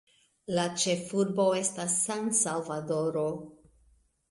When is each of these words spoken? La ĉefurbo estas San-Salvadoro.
La 0.53 0.63
ĉefurbo 0.83 1.45
estas 1.59 1.99
San-Salvadoro. 2.07 3.25